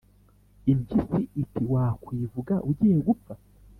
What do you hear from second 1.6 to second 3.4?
«wakwivuga ugiye gupfa,